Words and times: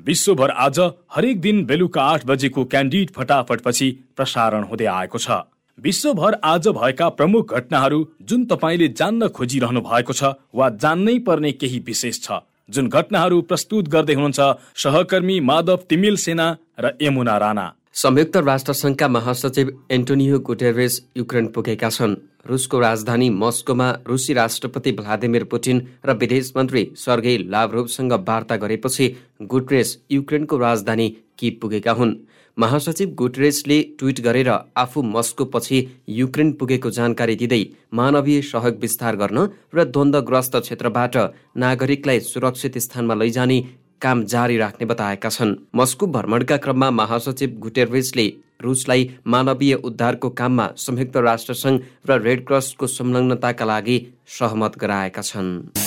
विश्वभर 0.00 0.50
आज 0.50 0.78
हरेक 1.14 1.40
दिन 1.40 1.64
बेलुका 1.64 2.02
आठ 2.02 2.24
बजेको 2.26 2.64
क्यान्डिड 2.64 3.10
फटाफटपछि 3.10 3.90
प्रसारण 4.16 4.62
हुँदै 4.62 4.84
आएको 4.84 5.18
छ। 5.18 5.30
विश्वभर 5.78 6.34
आज 6.44 6.68
भएका 6.70 7.08
प्रमुख 7.10 7.54
घटनाहरू 7.54 8.00
जुन 8.22 8.44
तपाईँले 8.44 8.88
जान्न 8.92 9.28
खोजिरहनु 9.28 9.80
भएको 9.80 10.12
छ 10.12 10.32
वा 10.54 10.68
जान्नै 10.76 11.18
पर्ने 11.18 11.52
केही 11.52 11.78
विशेष 11.86 12.20
छ। 12.20 12.40
जुन 12.70 12.88
घटनाहरू 12.88 13.40
प्रस्तुत 13.42 13.88
गर्दै 13.88 14.14
हुनुहुन्छ 14.14 14.40
सहकर्मी 14.76 15.38
माधव 15.42 15.86
तिमिल 15.88 16.16
सेना 16.16 16.50
र 16.80 16.92
यमुना 17.02 17.38
राणा। 17.38 17.66
संयुक्त 17.96 18.36
राष्ट्रसङ्घका 18.36 19.06
महासचिव 19.08 19.68
एन्टोनियो 19.92 20.38
गुटेरेस 20.46 20.94
युक्रेन 21.16 21.46
पुगेका 21.46 21.88
छन्। 21.88 22.14
रुसको 22.46 22.78
राजधानी 22.80 23.28
मस्कोमा 23.32 23.90
रुसी 24.06 24.32
राष्ट्रपति 24.34 24.92
भ्लादिमिर 24.92 25.44
पुटिन 25.44 25.82
र 26.06 26.16
विदेश 26.20 26.52
मन्त्री 26.56 26.82
सर्गेई 26.96 27.36
लाभरोभसँग 27.46 28.12
वार्ता 28.28 28.56
गरेपछि 28.56 29.06
गुटरेस 29.42 29.98
युक्रेनको 30.10 30.58
राजधानी 30.58 31.08
कि 31.38 31.50
पुगेका 31.62 31.92
हुन्। 31.92 32.14
महासचिव 32.56 33.14
गुटरेसले 33.14 33.80
ट्विट 33.98 34.20
गरेर 34.20 34.50
आफू 34.50 35.02
मस्को 35.04 35.44
पछि 35.44 35.78
युक्रेन 36.08 36.52
पुगेको 36.52 36.90
जानकारी 36.90 37.36
दिँदै 37.36 37.62
मानवीय 37.94 38.40
सहयोग 38.42 38.80
विस्तार 38.80 39.16
गर्न 39.16 39.48
र 39.74 39.84
द्वन्द्वग्रस्त 39.86 40.56
क्षेत्रबाट 40.58 41.16
नागरिकलाई 41.56 42.20
सुरक्षित 42.22 42.78
स्थानमा 42.78 43.14
लैजाने 43.14 43.58
काम 44.02 44.24
जारी 44.24 44.56
राख्ने 44.58 44.86
बताएका 44.86 45.28
छन्। 45.28 45.54
मस्को 45.74 46.06
भ्रमणका 46.06 46.56
क्रममा 46.56 46.90
महासचिव 46.90 47.56
गुटेरवेसले 47.58 48.26
रुसलाई 48.62 49.10
मानवीय 49.26 49.74
उद्धारको 49.74 50.30
काममा 50.30 50.68
संयुक्त 50.76 51.16
राष्ट्रसङ्घ 51.16 51.80
र 52.08 52.20
रेड 52.22 52.46
क्रसको 52.46 52.86
संलग्नताका 52.88 53.64
लागि 53.64 53.96
सहमत 54.38 54.78
गराएका 54.78 55.22
छन्। 55.22 55.83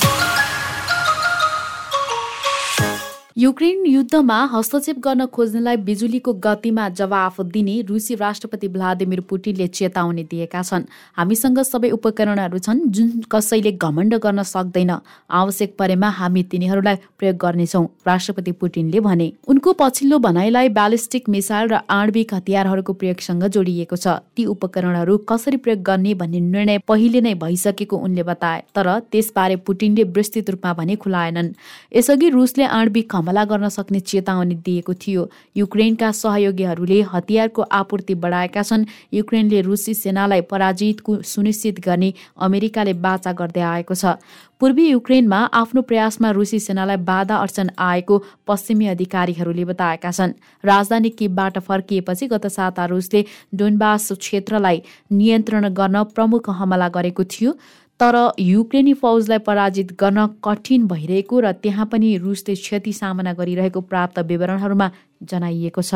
युक्रेन 3.38 3.86
युद्धमा 3.86 4.36
हस्तक्षेप 4.52 5.00
गर्न 5.00 5.26
खोज्नेलाई 5.30 5.78
बिजुलीको 5.88 6.34
गतिमा 6.44 6.88
जवाफ 6.90 7.40
दिने 7.48 7.74
रुसी 7.88 8.16
राष्ट्रपति 8.16 8.68
भ्लादिमिर 8.68 9.20
पुटिनले 9.30 9.68
चेतावनी 9.70 10.24
दिएका 10.24 10.62
छन्। 10.62 10.86
हामीसँग 11.18 11.60
सबै 11.62 11.90
उपकरणहरू 11.90 12.60
छन् 12.60 12.80
जुन 12.90 13.12
कसैले 13.32 13.72
घमण्ड 13.74 14.16
गर्न 14.18 14.44
सक्दैन। 14.44 14.92
आवश्यक 15.30 15.76
परेमा 15.80 16.10
हामी 16.10 16.44
तिनीहरूलाई 16.44 16.96
प्रयोग 17.20 17.38
गर्नेछौँ 17.38 17.84
राष्ट्रपति 18.08 18.52
पुटिनले 18.58 19.00
भने। 19.00 19.32
उनको 19.48 19.74
पछिल्लो 19.74 20.20
भनाइलाई 20.20 20.70
ब्यालिस्टिक 20.74 21.30
मिसाइल 21.30 21.70
र 21.70 21.80
आणविक 21.90 22.34
हतियारहरूको 22.34 22.94
प्रयोगसँग 22.94 23.44
जोडिएको 23.54 23.96
छ। 23.96 24.18
ती 24.34 24.46
उपकरणहरू 24.48 25.18
कसरी 25.30 25.58
प्रयोग 25.62 25.84
गर्ने 25.84 26.14
भन्ने 26.16 26.40
निर्णय 26.40 26.78
पहिले 26.88 27.22
नै 27.22 27.36
भइसकेको 27.38 28.02
उनले 28.02 28.24
बताए 28.24 28.64
तर 28.74 28.90
त्यसबारे 29.14 29.56
पुटिनले 29.62 30.10
विस्तृत 30.10 30.50
रूपमा 30.50 30.74
भने 30.74 30.96
खुलाएनन्। 30.98 31.54
यसअघि 31.94 32.30
रुसले 32.34 32.66
आणविक 32.74 33.10
हमला 33.28 33.44
गर्न 33.44 33.68
सक्ने 33.70 34.00
चेतावनी 34.00 34.56
दिएको 34.64 34.94
थियो। 34.96 35.28
युक्रेनका 35.58 36.12
सहयोगीहरूले 36.14 37.02
हतियारको 37.12 37.62
आपूर्ति 37.62 38.16
बढाएका 38.16 38.62
छन्। 38.64 38.86
युक्रेनले 39.14 39.62
रुसी 39.62 39.94
सेनालाई 39.94 40.42
पराजितको 40.48 41.22
सुनिश्चित 41.24 41.80
गर्ने 41.84 42.14
अमेरिकाले 42.40 42.94
बाचा 42.96 43.32
गर्दै 43.34 43.62
आएको 43.62 43.96
छ। 43.96 44.16
पूर्वी 44.60 44.88
युक्रेनमा 44.90 45.40
आफ्नो 45.54 45.82
प्रयासमा 45.84 46.32
रुसी 46.32 46.60
सेनालाई 46.60 46.98
बाधा 47.04 47.36
अर्चन 47.38 47.70
आएको 47.78 48.16
पश्चिमी 48.48 48.88
अधिकारीहरूले 48.88 49.66
बताएका 49.66 50.12
छन्। 50.12 50.32
राजधानी 50.64 51.10
किबबाट 51.12 51.60
फर्किएपछि 51.60 52.28
गत 52.28 52.48
साता 52.48 52.86
रुसले 52.88 53.26
डोनबास 53.54 54.12
क्षेत्रलाई 54.14 54.82
नियन्त्रण 55.12 55.70
गर्न 55.74 56.04
प्रमुख 56.16 56.50
हमला 56.50 56.88
गरेको 56.90 57.24
थियो। 57.26 57.52
तर 58.00 58.16
युक्रेनी 58.40 58.94
फौजलाई 58.94 59.38
पराजित 59.40 59.92
गर्न 60.00 60.26
कठिन 60.46 60.86
भइरहेको 60.88 61.40
र 61.40 61.52
त्यहाँ 61.64 61.86
पनि 61.92 62.10
रुसले 62.18 62.56
क्षति 62.56 62.94
सामना 62.94 63.34
गरिरहेको 63.34 63.82
प्राप्त 63.84 64.20
विवरणहरूमा 64.22 64.88
जनाइएको 65.24 65.82
छ। 65.82 65.94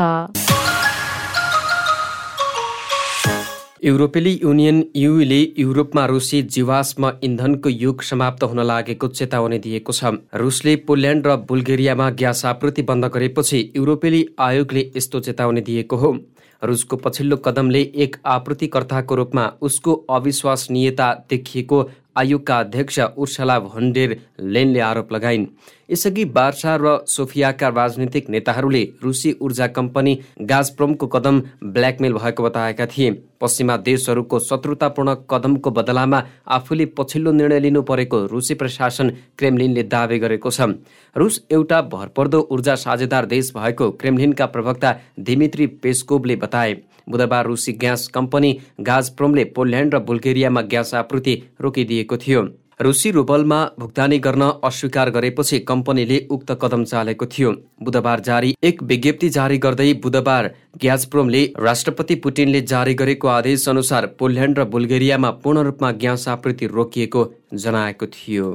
युरोपेली 3.84 4.32
युनियन 4.42 4.82
युले 4.96 5.40
युरोपमा 5.58 6.06
रुसी 6.06 6.42
जीवाश्म 6.50 7.12
इन्धनको 7.22 7.68
युग 7.68 8.02
समाप्त 8.02 8.42
हुन 8.44 8.60
लागेको 8.66 9.08
चेतावनी 9.10 9.58
दिएको 9.58 9.92
छ। 9.92 10.12
रुसले 10.34 10.76
पोल्यान्ड 10.82 11.26
र 11.26 11.36
बुल्गेरियामा 11.48 12.10
ग्यास 12.18 12.44
आपूर्ति 12.46 12.82
बन्द 12.82 13.04
गरेपछि 13.14 13.62
युरोपेली 13.76 14.26
आयोगले 14.40 14.90
यस्तो 14.96 15.20
चेतावनी 15.20 15.60
दिएको 15.62 15.96
हो। 15.96 16.12
रुसको 16.62 16.96
पछिल्लो 16.96 17.36
कदमले 17.36 17.80
एक 17.96 18.16
आपूर्तिकर्ताको 18.26 19.14
रूपमा 19.14 19.46
उसको 19.62 19.94
अविश्वसनीयता 20.10 21.12
देखिएको 21.30 21.78
आयोगका 22.16 22.58
अध्यक्ष 22.60 22.98
उर्सला 23.00 23.58
भन्डेर 23.60 24.20
लेनले 24.40 24.80
आरोप 24.80 25.12
लगाइन्। 25.12 25.46
यसअघि 25.92 26.24
बार्सा 26.34 26.76
र 26.76 26.96
सोफियाका 27.08 27.68
राजनीतिक 27.70 28.30
नेताहरूले 28.30 28.82
रुसी 29.02 29.32
ऊर्जा 29.40 29.66
कम्पनी 29.68 30.18
गाजप्रोमको 30.42 31.06
कदम 31.06 31.40
ब्ल्याकमेल 31.64 32.12
भएको 32.14 32.42
बताएका 32.42 32.86
थिए। 32.86 33.10
पश्चिमा 33.40 33.76
देशहरूको 33.78 34.38
शत्रुतापूर्ण 34.40 35.14
कदमको 35.30 35.70
बदलामा 35.70 36.22
आफूले 36.48 36.86
पछिल्लो 36.98 37.32
निर्णय 37.32 37.60
लिनु 37.60 37.82
परेको 37.82 38.24
रुसी 38.26 38.54
प्रशासन 38.54 39.10
क्रेमलिनले 39.38 39.82
दावी 39.84 40.18
गरेको 40.18 40.50
छ। 40.50 40.68
रुस 41.16 41.40
एउटा 41.50 41.80
भरपर्दो 41.90 42.40
ऊर्जा 42.50 42.74
साझेदार 42.76 43.26
देश 43.26 43.52
भएको 43.56 43.90
क्रेमलिनका 43.92 44.46
प्रवक्ता 44.46 44.94
दिमित्री 45.20 45.66
पेस्कोभले 45.82 46.36
बताए 46.36 46.76
बुधबार 47.08 47.46
रुसी 47.46 47.72
ग्यास 47.74 48.06
कम्पनी 48.08 48.56
गाजप्रोमले 48.80 49.44
पोल्यान्ड 49.52 49.94
र 49.94 49.98
बुल्गेरियामा 50.00 50.60
ग्यास 50.62 50.94
आपूर्ति 50.94 51.34
रोकिदिएको 51.60 52.16
थियो। 52.16 52.42
रुसी 52.82 53.10
रुबलमा 53.10 53.58
भुक्तानी 53.78 54.18
गर्न 54.18 54.42
अस्वीकार 54.64 55.10
गरेपछि 55.10 55.58
कम्पनीले 55.60 56.18
उक्त 56.30 56.50
कदम 56.62 56.84
चालेको 56.84 57.26
थियो। 57.26 57.52
बुधबार 57.82 58.20
जारी 58.20 58.54
एक 58.62 58.82
विज्ञप्ति 58.82 59.28
जारी 59.30 59.58
गर्दै 59.58 59.92
बुधबार 60.02 60.50
ग्याजप्रोमले 60.82 61.44
राष्ट्रपति 61.60 62.14
पुटिनले 62.18 62.60
जारी 62.66 62.94
गरेको 62.94 63.28
आदेश 63.30 63.68
अनुसार 63.68 64.06
पोल्यान्ड 64.18 64.58
र 64.58 64.64
बुल्गेरियामा 64.66 65.30
पूर्ण 65.42 65.62
रूपमा 65.62 65.90
ग्यास 66.02 66.28
आपूर्ति 66.28 66.66
रोकिएको 66.68 67.24
जनाएको 67.56 68.06
थियो। 68.08 68.48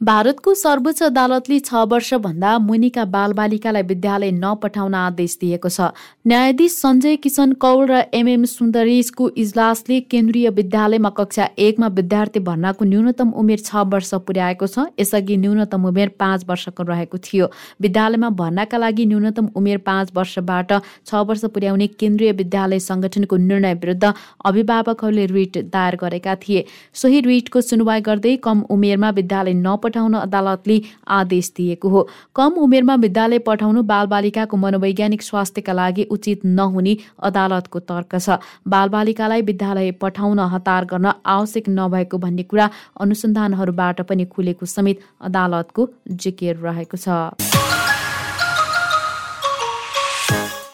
भारतको 0.00 0.52
सर्वोच्च 0.54 1.02
अदालतले 1.02 1.56
छ 1.60 1.80
वर्षभन्दा 1.88 2.50
मुनिका 2.58 3.04
बालबालिकालाई 3.14 3.82
विद्यालय 3.88 4.30
नपठाउन 4.34 4.94
आदेश 4.96 5.32
दिएको 5.40 5.68
छ। 5.68 5.88
न्यायाधीश 6.26 6.72
सञ्जय 6.74 7.16
किशन 7.16 7.52
कौल 7.60 7.84
र 7.90 7.98
एमएम 8.14 8.44
सुन्दरेशको 8.52 9.28
इजलासले 9.42 9.98
केन्द्रीय 10.12 10.48
विद्यालयमा 10.58 11.10
कक्षा 11.18 11.48
एकमा 11.64 11.88
विद्यार्थी 11.98 12.40
भर्नाको 12.46 12.84
न्यूनतम 12.84 13.32
उमेर 13.42 13.58
छ 13.58 13.82
वर्ष 13.92 14.14
पुर्याएको 14.30 14.66
छ। 14.66 14.86
यसअघि 15.00 15.36
न्यूनतम 15.36 15.84
उमेर 15.90 16.14
पाँच 16.16 16.48
वर्षको 16.48 16.88
रहेको 16.92 17.18
थियो। 17.20 17.50
विद्यालयमा 17.80 18.30
भर्नाका 18.40 18.78
लागि 18.78 19.06
न्यूनतम 19.12 19.52
उमेर 19.54 19.84
पाँच 19.84 20.16
वर्षबाट 20.16 20.72
छ 20.80 21.22
वर्ष 21.28 21.44
पुर्याउने 21.52 21.90
केन्द्रीय 22.00 22.32
विद्यालय 22.40 22.78
संगठनको 22.80 23.36
निर्णय 23.44 23.74
विरुद्ध 23.84 24.14
अभिभावकहरूले 24.46 25.26
रिट 25.36 25.60
दायर 25.68 26.00
गरेका 26.00 26.34
थिए। 26.40 26.64
सोही 26.96 27.20
रिटको 27.28 27.60
सुनवाई 27.68 28.00
गर्दै 28.10 28.36
कम 28.40 28.66
उमेरमा 28.70 29.14
विद्यालय 29.20 29.60
नप 29.60 29.88
पठाउन 29.90 30.14
अदालतले 30.16 30.80
आदेश 31.10 31.52
दिएको 31.56 31.88
हो। 31.88 32.06
कम 32.36 32.62
उमेरमा 32.62 32.94
विद्यालय 33.02 33.38
पठाउनु 33.42 33.82
बालबालिकाको 33.84 34.56
मनोवैज्ञानिक 34.56 35.22
स्वास्थ्यका 35.22 35.72
लागि 35.72 36.04
उचित 36.10 36.44
नहुने 36.46 36.96
अदालतको 37.20 37.78
तर्क 37.90 38.14
छ। 38.16 38.38
बालबालिकालाई 38.68 39.42
विद्यालय 39.42 39.90
पठाउन 40.00 40.38
हतार 40.54 40.84
गर्न 40.86 41.12
आवश्यक 41.26 41.68
नभएको 41.68 42.18
भन्ने 42.20 42.42
कुरा 42.46 42.70
अनुसन्धानहरूबाट 43.00 44.00
पनि 44.06 44.24
खुलेको 44.30 44.66
समेत 44.68 45.06
अदालतको 45.20 45.88
जिकिर 46.16 46.56
रहेको 46.62 46.96
छ। 46.96 47.49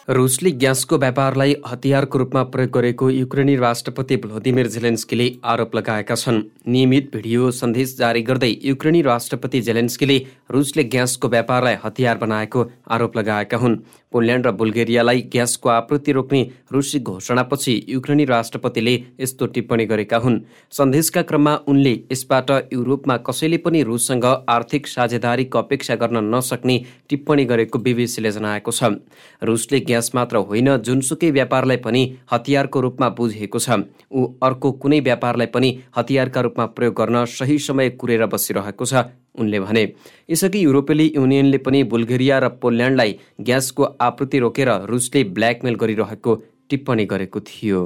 रुसले 0.09 0.51
ग्यासको 0.53 0.97
व्यापारलाई 0.97 1.55
हतियारको 1.67 2.17
रूपमा 2.17 2.43
प्रयोग 2.51 2.69
गरेको 2.73 3.09
युक्रेनी 3.09 3.55
राष्ट्रपति 3.55 4.17
भ्लोदिमिर 4.17 4.67
जेलेन्स्कीले 4.67 5.27
आरोप 5.43 5.75
लगाएका 5.75 6.15
छन्। 6.15 6.41
नियमित 6.67 7.11
भिडियो 7.13 7.51
सन्देश 7.51 7.95
जारी 7.97 8.21
गर्दै 8.23 8.55
युक्रेनी 8.63 9.01
राष्ट्रपति 9.03 9.61
जेलेन्स्कीले 9.61 10.17
रुसले 10.51 10.83
ग्यासको 10.85 11.27
व्यापारलाई 11.27 11.75
हतियार 11.83 12.17
बनाएको 12.17 12.65
आरोप 12.87 13.17
लगाएका 13.17 13.57
हुन्। 13.57 13.77
पोल्यान्ड 14.13 14.47
र 14.47 14.51
बुल्गेरियालाई 14.53 15.21
ग्यासको 15.31 15.69
आपूर्ति 15.69 16.11
रोक्ने 16.11 16.41
रुसी 16.71 16.99
घोषणापछि 17.01 17.73
युक्रेनी 17.89 18.25
राष्ट्रपतिले 18.25 18.93
यस्तो 19.19 19.45
टिप्पणी 19.47 19.85
गरेका 19.85 20.17
हुन्। 20.17 20.39
सन्देशका 20.71 21.21
क्रममा 21.21 21.55
उनले 21.67 21.93
यसबाट 22.11 22.51
युरोपमा 22.73 23.17
कसैले 23.27 23.57
पनि 23.57 23.83
रुससँग 23.83 24.25
आर्थिक 24.47 24.87
साझेदारीको 24.87 25.59
अपेक्षा 25.59 25.95
गर्न 25.95 26.23
नसक्ने 26.35 26.79
टिप्पणी 27.09 27.45
गरेको 27.45 27.79
बिबिसीले 27.79 28.31
जनाएको 28.31 28.71
छ। 28.71 28.95
रुसले 29.43 29.79
ग्यास 29.97 30.11
मात्र 30.15 30.37
होइन 30.47 30.69
जुनसुकै 30.77 31.29
व्यापारलाई 31.31 31.77
पनि 31.81 32.01
हतियारको 32.31 32.81
रूपमा 32.81 33.07
बुझेको 33.17 33.59
छ। 33.59 33.81
ऊ 34.13 34.25
अर्को 34.43 34.71
कुनै 34.77 34.99
व्यापारलाई 35.01 35.49
पनि 35.49 35.69
हतियारका 35.97 36.41
रूपमा 36.41 36.65
प्रयोग 36.77 36.93
गर्न 36.93 37.25
सही 37.27 37.57
समय 37.59 37.89
कुरेर 37.97 38.25
बसिरहेको 38.27 38.85
छ 38.85 39.01
उनले 39.35 39.59
भने। 39.59 39.83
यसअघि 40.29 40.63
युरोपेली 40.63 41.11
युनियनले 41.15 41.57
पनि 41.65 41.83
बुल्गेरिया 41.89 42.37
र 42.37 42.47
पोल्यान्डलाई 42.61 43.17
ग्यासको 43.41 43.83
आपूर्ति 44.01 44.39
रोकेर 44.39 44.69
रुसले 44.85 45.23
ब्ल्याकमेल 45.33 45.75
गरिरहेको 45.75 46.35
टिप्पणी 46.69 47.05
गरेको 47.05 47.39
थियो। 47.41 47.81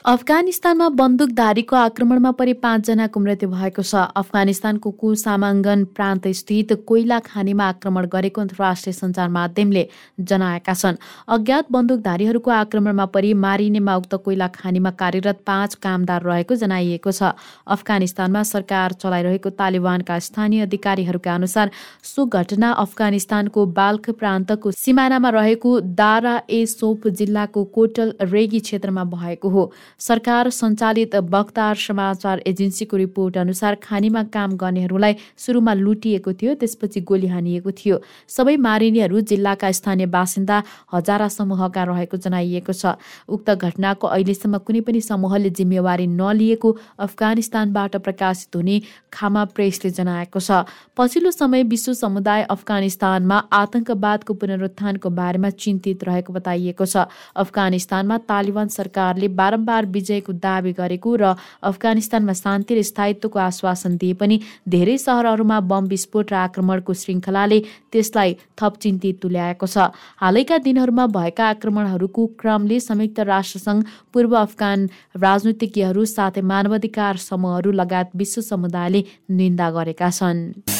अफगानिस्तानमा 0.00 0.88
बन्दुकधारीको 0.96 1.76
आक्रमणमा 1.76 2.30
परि 2.32 2.52
पाँचजनाको 2.56 3.20
मृत्यु 3.20 3.48
भएको 3.48 3.82
छ। 3.84 3.94
अफगानिस्तानको 4.16 4.90
कुसामाङ्गन 4.96 5.84
प्रान्त 5.92 6.28
स्थित 6.32 6.72
कोइला 6.88 7.18
खानीमा 7.20 7.64
आक्रमण 7.68 8.06
गरेको 8.08 8.40
अन्तर्राष्ट्रिय 8.40 8.92
सञ्चार 8.92 9.28
माध्यमले 9.28 9.82
जनाएका 10.18 10.74
छन्। 10.74 10.96
अज्ञात 11.28 11.66
बन्दुकधारीहरूको 11.70 12.50
आक्रमणमा 12.50 13.06
परि 13.12 13.34
मारिनेमा 13.44 13.96
उक्त 13.96 14.14
कोइला 14.24 14.48
खानीमा 14.48 14.90
कार्यरत 14.96 15.44
पाँच 15.46 15.74
कामदार 15.76 16.22
रहेको 16.24 16.54
जनाइएको 16.56 17.12
छ। 17.12 17.36
अफगानिस्तानमा 17.68 18.42
सरकार 18.52 18.92
चलाइरहेको 19.04 19.50
तालिबानका 19.60 20.18
स्थानीय 20.18 20.62
अधिकारीहरूका 20.62 21.34
अनुसार 21.34 21.70
सो 22.04 22.24
घटना 22.24 22.72
अफगानिस्तानको 22.86 23.66
बाल्ख 23.76 24.10
प्रान्तको 24.16 24.72
सिमानामा 24.80 25.36
रहेको 25.36 25.78
दारा 26.00 26.34
ए 26.48 26.64
सोप 26.66 27.08
जिल्लाको 27.20 27.64
कोटल 27.76 28.14
रेगी 28.32 28.64
क्षेत्रमा 28.64 29.04
भएको 29.12 29.48
हो। 29.50 29.70
सरकार 30.00 30.48
सञ्चालित 30.50 31.16
बक्तार 31.28 31.74
समाचार 31.76 32.42
एजेन्सीको 32.46 32.96
रिपोर्ट 32.96 33.36
अनुसार 33.38 33.74
खानीमा 33.82 34.22
काम 34.32 34.56
गर्नेहरूलाई 34.56 35.14
सुरुमा 35.36 35.74
लुटिएको 35.74 36.32
थियो 36.32 36.54
त्यसपछि 36.54 37.00
गोली 37.02 37.26
हानिएको 37.26 37.70
थियो। 37.72 38.00
सबै 38.28 38.56
मारिनेहरू 38.58 39.20
जिल्लाका 39.22 39.70
स्थानीय 39.70 40.06
बासिन्दा 40.08 40.62
हजारा 40.92 41.28
समूहका 41.30 41.84
रहेको 41.84 42.16
जनाइएको 42.18 42.72
छ। 42.72 42.96
उक्त 43.28 43.50
घटनाको 43.50 44.06
अहिलेसम्म 44.08 44.58
कुनै 44.64 44.80
पनि 44.80 45.00
समूहले 45.02 45.50
जिम्मेवारी 45.52 46.06
नलिएको 46.06 46.70
अफगानिस्तानबाट 46.98 47.96
प्रकाशित 48.00 48.56
हुने 48.56 48.80
खामा 49.12 49.44
प्रेसले 49.52 49.90
जनाएको 49.92 50.40
छ। 50.40 50.64
पछिल्लो 50.96 51.30
समय 51.32 51.62
विश्व 51.68 51.92
समुदाय 51.92 52.42
अफगानिस्तानमा 52.50 53.36
आतंकवादको 53.52 54.34
पुनरुत्थानको 54.34 55.10
बारेमा 55.12 55.50
चिन्तित 55.60 56.04
रहेको 56.04 56.32
बताइएको 56.32 56.86
छ। 56.86 57.04
अफगानिस्तानमा 57.36 58.18
तालिबान 58.26 58.68
सरकारले 58.70 59.28
बारम्बार 59.36 59.86
विजयको 59.90 60.32
दावी 60.40 60.72
गरेको 60.72 61.10
र 61.16 61.34
अफगानिस्तानमा 61.62 62.34
शान्ति 62.34 62.74
र 62.74 62.82
स्थायित्वको 62.90 63.38
आश्वासन 63.40 63.96
दिए 63.96 64.14
पनि 64.20 64.40
धेरै 64.68 64.96
सहरहरूमा 64.98 65.60
बम 65.70 65.84
विस्फोट 65.92 66.32
र 66.32 66.34
आक्रमणको 66.42 66.92
श्रृङ्खलाले 67.02 67.60
त्यसलाई 67.92 68.36
थप 68.58 68.72
चिन्तित 68.82 69.20
तुल्याएको 69.22 69.66
छ। 69.66 69.90
हालैका 70.22 70.58
दिनहरूमा 70.66 71.06
भएका 71.16 71.44
आक्रमणहरूको 71.54 72.26
क्रमले 72.40 72.80
संयुक्त 72.80 73.20
राष्ट्रसङ्घ 73.30 73.80
पूर्व 74.12 74.36
अफगान 74.40 74.88
राजनीतिज्ञहरू 75.18 76.04
साथै 76.08 76.42
मानवाधिकार 76.52 77.24
समूहहरू 77.28 77.72
लगायत 77.80 78.16
विश्व 78.16 78.40
समुदायले 78.42 79.04
निन्दा 79.30 79.70
गरेका 79.70 80.10
छन्। 80.10 80.79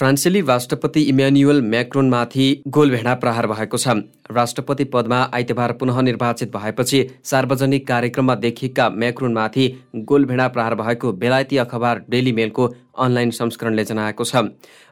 फ्रान्सेली 0.00 0.40
राष्ट्रपति 0.40 1.00
इम्यानुएल 1.02 1.60
म्याक्रोनमाथि 1.62 2.44
गोलभेडा 2.74 3.14
प्रहार 3.14 3.46
भएको 3.46 3.76
छ। 3.76 3.88
राष्ट्रपति 4.30 4.84
पदमा 4.92 5.18
आइतबार 5.34 5.72
पुनः 5.72 6.00
निर्वाचित 6.02 6.56
भएपछि 6.56 7.00
सार्वजनिक 7.24 7.86
कार्यक्रममा 7.88 8.34
देखिएका 8.34 8.88
म्याक्रोनमाथि 8.92 9.66
गोलभेडा 10.10 10.46
प्रहार 10.48 10.74
भएको 10.74 11.12
बेलायती 11.14 11.56
अखबार 11.58 12.00
डेली 12.10 12.32
मेलको 12.32 12.68
अनलाइन 12.98 13.30
संस्करणले 13.30 13.84
जनाएको 13.84 14.24
छ। 14.24 14.42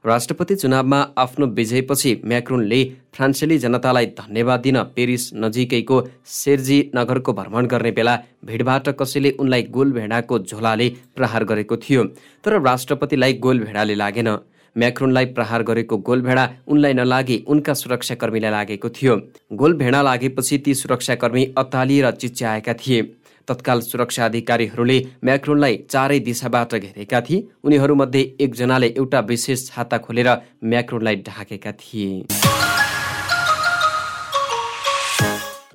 राष्ट्रपति 0.04 0.54
चुनावमा 0.56 1.00
आफ्नो 1.18 1.46
विजयपछि 1.56 2.14
म्याक्रोनले 2.24 2.84
फ्रान्सेली 3.14 3.58
जनतालाई 3.58 4.06
धन्यवाद 4.20 4.60
दिन 4.60 4.82
पेरिस 4.96 5.30
नजिकैको 5.36 6.02
सेर्जी 6.34 6.78
नगरको 6.96 7.32
भ्रमण 7.32 7.66
गर्ने 7.66 7.90
बेला 7.92 8.18
भिडबाट 8.44 8.88
कसैले 9.00 9.30
उनलाई 9.40 9.62
गोलभेडाको 9.72 10.38
झोलाले 10.40 10.92
प्रहार 11.16 11.44
गरेको 11.44 11.76
थियो। 11.78 12.04
तर 12.44 12.60
राष्ट्रपतिलाई 12.60 13.32
गोलभेडाले 13.40 13.94
लागेन। 13.94 14.32
म्याक्रोनलाई 14.78 15.26
प्रहार 15.36 15.62
गरेको 15.62 15.96
गोलभेडा 16.06 16.48
उनलाई 16.68 16.92
नलागे 16.94 17.36
उनका 17.46 17.74
सुरक्षाकर्मीलाई 17.74 18.50
लागेको 18.50 18.88
थियो। 18.90 19.16
गोलभेडा 19.52 20.02
लागेपछि 20.02 20.58
ती 20.58 20.74
सुरक्षाकर्मी 20.74 21.44
अत्तालिएर 21.58 22.10
चिच्याएका 22.12 22.74
थिए। 22.74 23.02
तत्काल 23.48 23.80
सुरक्षा 23.80 24.24
अधिकारीहरूले 24.24 24.98
म्याक्रोनलाई 25.24 25.76
चारै 25.90 26.18
दिशाबाट 26.20 26.74
घेरेका 26.76 27.20
थिए। 27.20 27.44
उनीहरूमध्ये 27.64 28.22
एकजनाले 28.40 28.94
एउटा 28.96 29.20
विशेष 29.30 29.66
छाता 29.68 29.98
खोलेर 29.98 30.28
म्याक्रोनलाई 30.64 31.16
ढाकेका 31.26 31.72
थिए। 31.72 32.47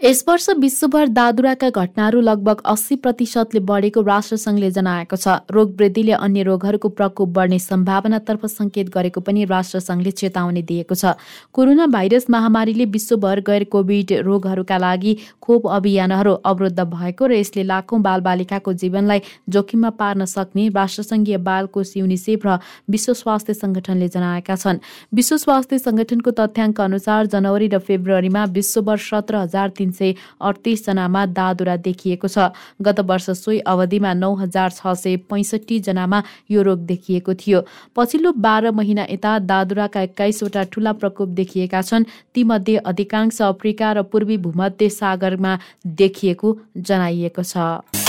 यस 0.03 0.23
वर्ष 0.27 0.49
विश्वभर 0.59 1.07
दादुराका 1.07 1.69
घटनाहरू 1.71 2.21
लगभग 2.21 2.61
अस्सी 2.65 2.95
प्रतिशतले 2.95 3.59
बढेको 3.63 4.01
राष्ट्रसङ्घले 4.03 4.71
जनाएको 4.71 5.15
छ। 5.15 5.35
रोग 5.49 5.69
वृद्धिले 5.79 6.11
अन्य 6.17 6.43
रोगहरूको 6.43 6.89
प्रकोप 6.91 7.29
बढ्ने 7.29 7.59
सम्भावनातर्फ 7.61 8.45
सङ्केत 8.45 8.89
गरेको 8.91 9.21
पनि 9.23 9.45
राष्ट्रसङ्घले 9.47 10.11
चेतावनी 10.13 10.61
दिएको 10.61 10.95
छ। 10.95 11.13
कोरोना 11.55 11.85
भाइरस 11.87 12.25
महामारीले 12.29 12.85
विश्वभर 12.91 13.39
गैर 13.47 13.63
कोभिड 13.71 14.11
रोगहरूका 14.27 14.77
लागि 14.77 15.13
खोप 15.39 15.67
अभियानहरू 15.69 16.33
अवरुद्ध 16.43 16.83
भएको 16.89 17.23
र 17.25 17.39
यसले 17.39 17.63
लाखौँ 17.63 18.01
बालबालिकाको 18.01 18.73
जीवनलाई 18.83 19.21
जोखिममा 19.49 19.93
पार्न 20.03 20.25
सक्ने 20.25 20.67
राष्ट्रसङ्घीय 20.75 21.37
बाल 21.47 21.71
कोष 21.71 21.95
युनिसेफ 21.95 22.45
र 22.45 22.57
विश्व 22.89 23.13
स्वास्थ्य 23.13 23.53
सङ्गठनले 23.53 24.11
जनाएका 24.11 24.55
छन्। 24.57 24.83
विश्व 25.15 25.37
स्वास्थ्य 25.37 25.79
सङ्गठनको 25.79 26.35
तथ्याङ्क 26.35 26.81
अनुसार 26.81 27.25
जनवरी 27.31 27.67
र 27.69 27.83
फेब्रुअरीमा 27.87 28.45
विश्वभर 28.51 29.03
सत्र 29.07 29.47
हजार 29.47 29.69
तिन 29.79 29.91
सय 29.93 30.13
अडतिसजनामा 30.41 31.25
दादुरा 31.31 31.75
देखिएको 31.79 32.27
छ। 32.27 32.49
गत 32.81 32.99
वर्ष 33.01 33.29
सोही 33.37 33.59
अवधिमा 33.65 34.13
नौ 34.15 34.33
हजार 34.35 34.69
छ 34.71 34.93
सय 34.95 35.17
पैँसठी 35.29 35.79
जनामा 35.79 36.23
यो 36.51 36.61
रोग 36.61 36.85
देखिएको 36.85 37.33
थियो। 37.35 37.61
पछिल्लो 37.95 38.31
बाह्र 38.37 38.71
महिना 38.73 39.07
यता 39.09 39.37
दादुराका 39.41 40.01
एक्काइसवटा 40.01 40.63
ठूला 40.71 40.93
प्रकोप 40.93 41.29
देखिएका 41.31 41.81
छन्। 41.83 42.09
तीमध्ये 42.33 42.77
अधिकांश 42.85 43.41
अफ्रिका 43.43 43.91
र 43.93 44.01
पूर्वी 44.03 44.37
भूमध्य 44.37 44.89
सागरमा 44.91 45.57
देखिएको 45.85 46.57
जनाइएको 46.77 47.43
छ। 47.43 48.02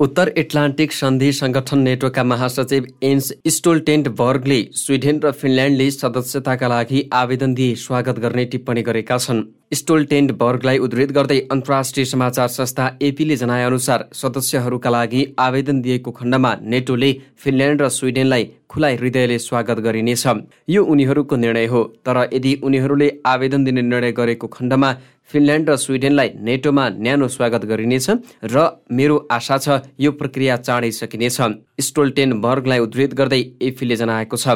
उत्तर 0.00 0.28
एटलान्टिक 0.38 0.92
सन्धि 0.92 1.30
संगठन 1.32 1.78
नेटोका 1.78 2.22
महासचिव 2.22 2.86
एन्स 3.02 3.32
स्टोलटेन्ट 3.48 4.08
बर्गले 4.18 4.60
स्विडेन 4.76 5.20
र 5.24 5.30
फिनल्यान्डले 5.32 5.90
सदस्यताका 5.90 6.68
लागि 6.68 7.02
आवेदन 7.14 7.54
दिए 7.54 7.74
स्वागत 7.76 8.18
गर्ने 8.18 8.44
टिप्पणी 8.44 8.82
गरेका 8.82 9.18
छन्। 9.18 9.42
स्टोलटेन्ट 9.74 10.32
बर्गलाई 10.34 10.78
उद्धृत 10.78 11.12
गर्दै 11.12 11.40
अन्तर्राष्ट्रिय 11.50 12.04
समाचार 12.06 12.48
संस्था 12.48 12.90
एपीले 13.02 13.36
जनाएअनुसार 13.36 14.04
सदस्यहरूका 14.14 14.90
लागि 14.90 15.24
आवेदन 15.38 15.80
दिएको 15.80 16.10
खण्डमा 16.12 16.52
नेटोले 16.62 17.12
फिनल्यान्ड 17.38 17.82
र 17.82 17.88
स्विडेनलाई 17.90 18.48
खुला 18.68 18.88
हृदयले 19.00 19.38
स्वागत 19.38 19.80
गरिनेछ। 19.80 20.26
यो 20.68 20.84
उनीहरूको 20.84 21.36
निर्णय 21.36 21.66
हो 21.66 21.82
तर 22.06 22.28
यदि 22.32 22.54
उनीहरूले 22.62 23.10
आवेदन 23.26 23.64
दिने 23.64 23.82
निर्णय 23.82 24.12
गरेको 24.12 24.46
खण्डमा 24.48 24.92
फिनल्यान्ड 25.32 25.70
र 25.70 25.74
स्विडेनलाई 25.76 26.28
नेटोमा 26.38 26.84
न्यानो 27.02 27.26
स्वागत 27.28 27.64
गरिनेछ 27.66 28.06
र 28.46 28.56
मेरो 28.90 29.16
आशा 29.30 29.56
छ 29.58 29.66
यो 29.98 30.10
प्रक्रिया 30.12 30.56
चाँडै 30.56 30.90
सकिनेछ। 30.94 31.38
स्टोल्टेन 31.80 32.30
बर्गलाई 32.40 32.78
उद्धृत 32.78 33.14
गर्दै 33.18 33.42
एफीले 33.60 33.96
जनाएको 33.96 34.36
छ। 34.36 34.46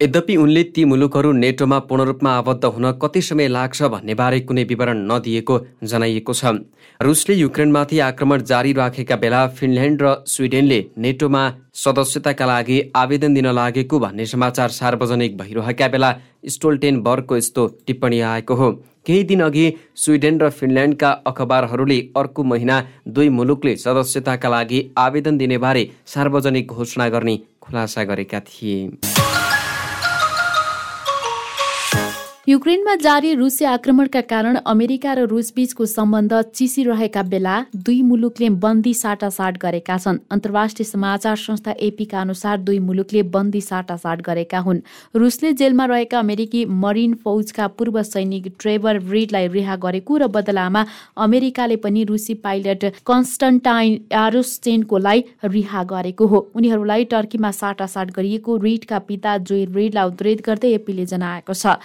यद्यपि 0.00 0.34
उनले 0.36 0.62
ती 0.64 0.84
मुलुकहरू 0.84 1.30
नेटोमा 1.34 1.78
पूर्णरूपमा 1.86 2.32
आबद्ध 2.32 2.64
हुन 2.64 2.90
कति 3.02 3.20
समय 3.22 3.48
लाग्छ 3.48 3.82
भन्ने 3.84 4.14
बारे 4.14 4.38
कुनै 4.40 4.62
विवरण 4.64 4.98
नदिएको 5.10 5.58
जनाइएको 5.84 6.32
छ। 6.32 6.52
रुसले 7.00 7.34
युक्रेनमाथि 7.34 7.98
आक्रमण 8.00 8.42
जारी 8.42 8.72
राखेका 8.72 9.16
बेला 9.16 9.40
फिनल्यान्ड 9.58 10.02
र 10.02 10.14
स्विडेनले 10.26 10.78
नेटोमा 10.98 11.42
सदस्यताका 11.74 12.46
लागि 12.46 12.78
आवेदन 12.96 13.34
दिन 13.34 13.50
लागेको 13.52 13.98
भन्ने 13.98 14.26
समाचार 14.26 14.68
सार्वजनिक 14.70 15.36
भइरहेका 15.38 15.88
बेला 15.88 16.14
स्टोल्टेनबर्गको 16.48 17.36
यस्तो 17.36 17.66
टिप्पणी 17.86 18.20
आएको 18.30 18.54
हो। 18.54 18.70
केही 19.06 19.22
दिन 19.24 19.42
अघि 19.42 19.66
स्विडेन 19.96 20.40
र 20.40 20.50
फिनल्यान्डका 20.52 21.10
अखबारहरूले 21.26 21.98
अर्को 22.16 22.44
महिना 22.44 22.82
दुई 23.08 23.28
मुलुकले 23.34 23.76
सदस्यताका 23.78 24.48
लागि 24.48 24.80
आवेदन 24.98 25.38
दिनेबारे 25.38 25.88
सार्वजनिक 26.14 26.66
घोषणा 26.68 27.08
गर्ने 27.08 27.38
खुलासा 27.60 28.04
गरेका 28.04 28.40
थिए। 28.42 28.78
युक्रेनमा 32.48 32.94
जारी 32.96 33.32
रुसी 33.34 33.64
आक्रमणका 33.68 34.20
कारण 34.24 34.56
अमेरिका 34.66 35.14
र 35.14 35.24
रुस 35.28 35.52
बीचको 35.56 35.86
सम्बन्ध 35.86 36.32
चिसिरहेका 36.56 37.22
बेला 37.22 37.56
दुई 37.78 38.00
मुलुकले 38.02 38.48
बन्दी 38.56 38.92
साटासाट 38.94 39.58
गरेका 39.60 39.96
छन्। 39.98 40.18
अन्तर्राष्ट्रिय 40.32 40.86
समाचार 40.88 41.36
संस्था 41.36 41.72
एपीका 41.78 42.20
अनुसार 42.20 42.56
दुई 42.60 42.78
मुलुकले 42.80 43.22
बन्दी 43.28 43.60
साटासाट 43.60 44.22
गरेका 44.24 44.58
हुन्। 44.58 44.80
रुसले 45.14 45.52
जेलमा 45.52 45.84
रहेका 45.84 46.18
अमेरिकी 46.18 46.64
मरिन 46.78 47.14
फौजका 47.24 47.66
पूर्व 47.76 48.02
सैनिक 48.04 48.48
ट्रेभर 48.56 49.02
रिडलाई 49.10 49.48
रिहा 49.52 49.76
गरेको 49.76 50.16
र 50.16 50.26
बदलामा 50.30 50.84
अमेरिकाले 51.18 51.76
पनि 51.84 52.04
रुसी 52.04 52.34
पाइलट 52.40 52.84
कन्स्टन्टाइन 53.04 54.00
एरोस्टेनकोलाई 54.22 55.24
रिहा 55.44 55.84
गरेको 55.84 56.26
हो। 56.26 56.38
उनीहरूलाई 56.56 57.04
टर्कीमा 57.12 57.50
साटासाट 57.60 58.16
गरिएको 58.16 58.56
रिडका 58.64 58.98
पिता 59.04 59.36
जोइ 59.44 59.64
रिडलाई 59.76 60.08
उद्धित 60.08 60.42
गर्दै 60.48 60.72
एपीले 60.80 61.06
जनाएको 61.06 61.52
छ। 61.54 61.76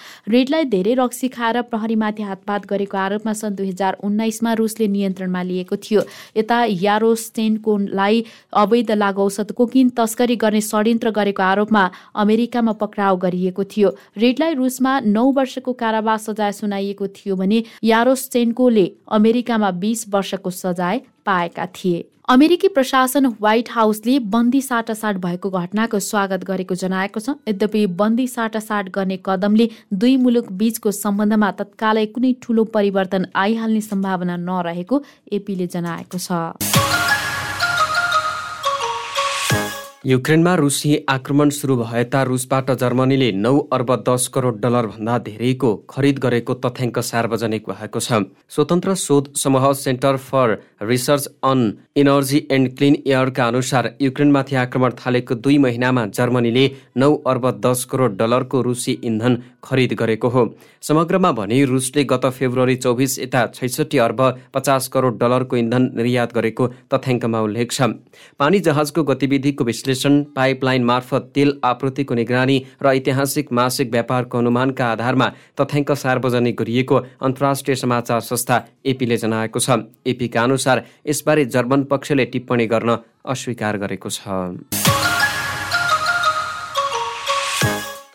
उसलाई 0.53 0.65
धेरै 0.69 0.93
रक्सी 0.93 1.27
खाएर 1.33 1.61
प्रहरीमाथि 1.65 2.23
हातपात 2.23 2.65
गरेको 2.69 2.97
आरोपमा 2.99 3.33
सन् 3.33 3.55
दुई 3.57 3.69
हजार 3.69 3.97
उन्नाइसमा 4.05 4.51
रुसले 4.53 4.87
नियन्त्रणमा 4.87 5.41
लिएको 5.49 5.75
थियो। 5.81 6.01
यता 6.37 6.57
यारोस्टेन्कोलाई 6.69 8.23
अवैध 8.53 8.91
लागु 8.93 9.21
औषध 9.23 9.51
कोकिन 9.57 9.89
तस्करी 9.97 10.35
गर्ने 10.37 10.61
षड्यन्त्र 10.61 11.09
गरेको 11.09 11.43
आरोपमा 11.43 11.83
अमेरिकामा 12.15 12.73
पक्राउ 12.77 13.17
गरिएको 13.25 13.63
थियो। 13.65 13.89
रेडलाई 14.17 14.53
रुसमा 14.53 14.93
नौ 15.09 15.25
वर्षको 15.33 15.73
कारावास 15.73 16.29
सजाय 16.29 16.51
सुनाइएको 16.53 17.07
थियो 17.09 17.35
भने 17.35 17.63
यारोस्टेन्कोले 17.83 18.87
अमेरिकामा 19.11 19.71
बिस 19.81 20.07
वर्षको 20.13 20.49
सजाय 20.53 21.01
पाएका 21.25 21.65
थिए। 21.73 22.12
अमेरिकी 22.29 22.67
प्रशासन 22.67 23.25
व्हाइट 23.27 23.69
हाउसले 23.71 24.17
बन्दी 24.33 24.61
साटासाट 24.61 25.15
भएको 25.25 25.49
घटनाको 25.51 25.99
स्वागत 25.99 26.43
गरेको 26.49 26.75
जनाएको 26.75 27.19
छ। 27.19 27.35
यद्यपि 27.49 27.85
बन्दी 27.99 28.27
साटासाट 28.27 28.89
गर्ने 28.95 29.17
कदमले 29.25 29.69
दुई 29.93 30.15
मुलुक 30.23 30.51
बीचको 30.61 30.91
सम्बन्धमा 30.97 31.51
तत्कालै 31.59 32.05
कुनै 32.15 32.31
ठूलो 32.41 32.63
परिवर्तन 32.75 33.27
आइहाल्ने 33.35 33.81
सम्भावना 33.89 34.37
नरहेको 34.45 35.01
एपीले 35.33 35.67
जनाएको 35.75 36.17
छ। 36.19 36.72
युक्रेनमा 40.05 40.53
रुसी 40.55 40.95
आक्रमण 41.09 41.49
सुरु 41.49 41.75
भएता 41.77 42.21
रुसबाट 42.23 42.71
जर्मनीले 42.79 43.31
नौ 43.33 43.57
अर्ब 43.73 43.91
दस 44.07 44.27
करोड 44.33 44.59
डलर 44.61 44.87
भन्दा 44.87 45.17
धेरैको 45.27 45.69
खरिद 45.89 46.17
गरेको 46.19 46.53
तथ्याङ्क 46.55 46.99
सार्वजनिक 47.01 47.69
भएको 47.69 47.99
छ। 47.99 48.19
स्वतन्त्र 48.51 48.95
शोध 48.97 49.29
समूह 49.35 49.71
Centre 49.73 50.17
for 50.19 50.57
Research 50.83 51.27
on 51.43 51.61
Energy 51.95 52.41
and 52.51 52.75
Clean 52.75 52.97
एयरका 52.97 53.45
अनुसार 53.45 53.89
युक्रेनमाथि 54.01 54.55
आक्रमण 54.57 54.91
थालेको 54.99 55.35
दुई 55.37 55.57
महिनामा 55.59 56.05
जर्मनीले 56.11 56.65
नौ 56.97 57.13
अर्ब 57.25 57.49
दस 57.65 57.85
करोड 57.85 58.17
डलरको 58.17 58.61
रुसी 58.61 58.97
इन्धन 59.03 59.37
खरिद 59.63 59.93
गरेको 59.99 60.29
हो। 60.29 60.45
समग्रमा 60.83 61.31
भने 61.31 61.63
रुसले 61.65 62.03
गत 62.03 62.25
फेब्रुअरी 62.33 62.75
चौबिस 62.77 63.17
यता 63.19 63.45
छैसठी 63.55 63.97
अर्ब 63.99 64.21
पचास 64.53 64.87
करोड 64.89 65.19
डलरको 65.19 65.57
इन्धन 65.57 65.89
निर्यात 65.95 66.35
गरेको 66.35 66.67
तथ्याङ्कमा 66.91 67.41
उल्लेख 67.41 67.71
छ। 67.71 67.81
पानी 68.39 68.59
जहाजको 68.59 69.03
गतिविधिको 69.05 69.63
विश्लेषण 69.63 69.91
पाइपलाइन 70.35 70.83
मार्फत 70.83 71.31
तेल 71.35 71.53
आपूर्तिको 71.63 72.13
निगरानी 72.15 72.57
र 72.81 72.87
ऐतिहासिक 72.89 73.51
मासिक 73.51 73.91
व्यापारको 73.91 74.37
अनुमानका 74.37 74.85
आधारमा 74.91 75.27
तथ्याङ्क 75.59 75.91
सार्वजनिक 75.93 76.55
गरिएको 76.55 76.95
अन्तर्राष्ट्रिय 77.21 77.75
समाचार 77.75 78.19
संस्था 78.21 78.61
एपीले 78.85 79.17
जनाएको 79.17 79.59
छ। 79.59 79.69
एपीका 80.07 80.43
अनुसार 80.43 80.83
यसबारे 81.07 81.45
जर्मन 81.45 81.83
पक्षले 81.91 82.25
टिप्पणी 82.25 82.65
गर्न 82.67 82.97
अस्वीकार 83.25 83.77
गरेको 83.77 84.09
छ। 84.09 85.02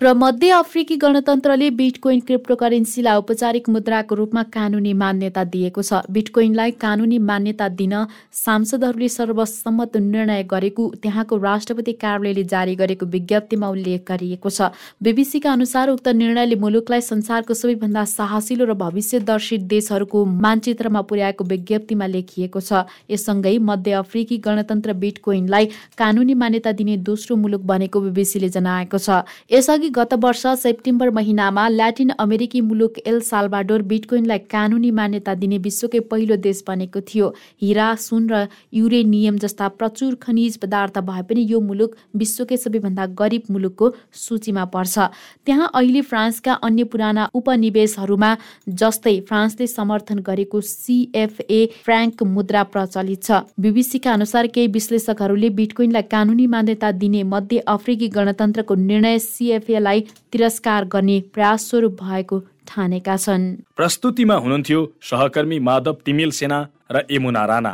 र 0.00 0.12
मध्य 0.14 0.50
अफ्रिकी 0.52 0.96
गणतन्त्रले 0.96 1.68
बिटकोइन 1.74 2.20
क्रिप्टोकरेन्सीलाई 2.26 3.16
औपचारिक 3.16 3.68
मुद्राको 3.68 4.14
रूपमा 4.14 4.42
कानुनी 4.54 4.92
मान्यता 4.94 5.42
दिएको 5.44 5.82
छ। 5.82 6.06
बिटकोइनलाई 6.06 6.70
कानुनी 6.78 7.18
मान्यता 7.20 7.68
दिन 7.74 7.94
सांसदहरूले 8.32 9.08
सर्वसम्मत 9.08 9.96
निर्णय 9.96 10.42
गरेको 10.44 10.86
त्यहाँको 11.02 11.36
राष्ट्रपति 11.36 11.92
कार्यालयले 11.98 12.44
जारी 12.44 12.74
गरेको 12.76 13.06
विज्ञप्तिमा 13.06 13.68
उल्लेख 13.68 14.04
गरिएको 14.06 14.50
छ। 14.50 14.70
बिबिसीका 15.02 15.52
अनुसार 15.52 15.90
उक्त 15.90 16.08
निर्णयले 16.14 16.56
मुलुकलाई 16.56 17.00
संसारको 17.02 17.54
सबैभन्दा 17.54 18.04
साहसिलो 18.06 18.70
र 18.70 18.78
भविष्यदर्शी 18.78 19.58
देशहरूको 19.66 20.24
मानचित्रमा 20.46 21.02
पुर्याएको 21.10 21.44
विज्ञप्तिमा 21.44 22.06
लेखिएको 22.06 22.60
छ। 22.60 22.86
यससँगै 23.10 23.56
मध्य 23.66 23.98
अफ्रिकी 24.04 24.38
गणतन्त्र 24.46 24.92
बिटकोइनलाई 24.94 25.66
कानुनी 25.98 26.34
मान्यता 26.38 26.72
दिने 26.78 26.96
दोस्रो 27.02 27.36
मुलुक 27.36 27.66
बनेको 27.66 28.00
बिबिसीले 28.00 28.48
जनाएको 28.54 28.98
छ। 29.00 29.26
यसअघि 29.50 29.86
गत 29.90 30.14
वर्ष 30.14 30.46
सेप्टेम्बर 30.58 31.10
महिनामा 31.10 31.66
ल्याटिन 31.68 32.10
अमेरिकी 32.18 32.60
मुलुक 32.60 32.98
एल 33.06 33.20
साल्भाडोर 33.22 33.82
बिटकोइनलाई 33.82 34.38
कानुनी 34.50 34.90
मान्यता 34.90 35.34
दिने 35.34 35.58
विश्वकै 35.58 36.00
पहिलो 36.10 36.36
देश 36.38 36.62
बनेको 36.66 37.00
थियो। 37.02 37.28
हिरा 37.62 37.94
सुन 37.96 38.28
र 38.30 38.46
युरेनियम 38.74 39.38
जस्ता 39.38 39.68
प्रचुर 39.70 40.14
खनिज 40.22 40.56
पदार्थ 40.58 40.98
भए 41.00 41.22
पनि 41.22 41.46
यो 41.50 41.60
मुलुक 41.60 41.96
विश्वकै 42.16 42.56
सबैभन्दा 42.58 43.06
गरिब 43.14 43.42
मुलुकको 43.50 43.90
सूचीमा 44.16 44.64
पर्छ। 44.74 44.98
त्यहाँ 45.46 45.70
अहिले 45.74 46.00
फ्रान्सका 46.02 46.52
अन्य 46.62 46.84
पुराना 46.86 47.28
उपनिवेशहरूमा 47.34 48.30
जस्तै 48.76 49.16
फ्रान्सले 49.28 49.66
समर्थन 49.68 50.18
गरेको 50.28 50.60
सिएफए 50.62 51.60
फ्राङ्क 51.84 52.22
मुद्रा 52.28 52.62
प्रचलित 52.68 53.22
छ। 53.22 53.40
बिबिसीका 53.58 54.12
अनुसार 54.12 54.46
केही 54.54 54.68
विश्लेषकहरूले 54.70 55.50
बिटकोइनलाई 55.56 56.08
कानुनी 56.10 56.46
मान्यता 56.48 56.92
दिने 57.00 57.22
मध्य 57.26 57.58
अफ्रिकी 57.68 58.08
गणतन्त्रको 58.10 58.74
निर्णय 58.84 59.18
सिएफए 59.20 59.76
कार्यलाई 59.78 60.00
तिरस्कार 60.32 60.84
गर्ने 60.84 61.18
प्रयास 61.34 61.70
स्वरूप 61.70 62.02
भएको 62.02 62.38
ठानेका 62.66 63.16
छन्। 63.16 63.44
प्रस्तुतिमा 63.76 64.34
हुनुहुन्थ्यो 64.36 64.80
सहकर्मी 65.02 65.58
माधव 65.62 65.96
तिमिल 66.04 66.30
सेना 66.34 66.58
र 66.90 67.06
यमुना 67.10 67.44
राणा। 67.46 67.72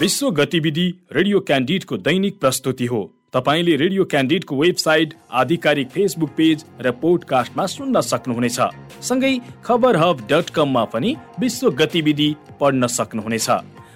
विश्व 0.00 0.30
गतिविधि 0.32 0.86
रेडियो 1.12 1.40
क्यान्डिडको 1.40 1.96
दैनिक 1.98 2.38
प्रस्तुति 2.40 2.86
हो। 2.86 3.00
तपाईँले 3.32 3.76
रेडियो 3.76 4.04
क्यान्डिडको 4.04 4.56
वेबसाइट 4.56 5.14
आधिकारिक 5.32 5.88
फेसबुक 5.90 6.30
पेज 6.36 6.64
र 6.80 6.90
पोडकास्टमा 6.98 7.66
सुन्न 7.68 8.00
सक्नुहुनेछ। 8.02 8.58
सँगै 9.02 9.32
खबर 9.64 9.96
हब 9.96 10.26
डट 10.30 10.50
कममा 10.50 10.84
पनि 10.92 11.16
विश्व 11.40 11.70
गतिविधि 11.78 12.28
पढ्न 12.60 12.86
सक्नुहुनेछ। 12.90 13.48